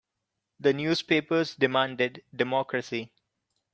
The 0.59 0.73
newspapers 0.73 1.53
demanded 1.55 2.23
democracy. 2.35 3.11